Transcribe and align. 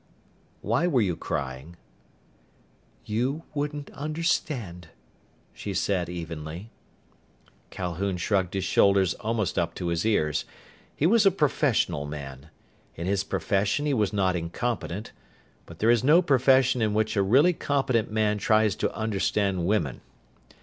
"Why 0.61 0.87
were 0.87 1.01
you 1.01 1.15
crying?" 1.15 1.75
"You 3.05 3.43
wouldn't 3.53 3.91
understand," 3.91 4.87
she 5.53 5.75
said 5.75 6.09
evenly. 6.09 6.71
Calhoun 7.69 8.17
shrugged 8.17 8.55
his 8.55 8.63
shoulders 8.63 9.13
almost 9.19 9.59
up 9.59 9.75
to 9.75 9.89
his 9.89 10.03
ears. 10.03 10.43
He 10.95 11.05
was 11.05 11.27
a 11.27 11.29
professional 11.29 12.07
man. 12.07 12.49
In 12.95 13.05
his 13.05 13.23
profession 13.23 13.85
he 13.85 13.93
was 13.93 14.11
not 14.11 14.35
incompetent. 14.35 15.11
But 15.67 15.77
there 15.77 15.91
is 15.91 16.03
no 16.03 16.23
profession 16.23 16.81
in 16.81 16.95
which 16.95 17.15
a 17.15 17.21
really 17.21 17.53
competent 17.53 18.09
man 18.11 18.39
tries 18.39 18.75
to 18.77 18.91
understand 18.95 19.67
women. 19.67 20.01